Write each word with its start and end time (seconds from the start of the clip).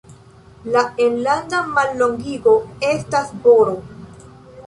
La 0.75 0.81
enlanda 1.07 1.59
mallongigo 1.75 2.55
estas 2.93 3.31
Br. 3.47 3.77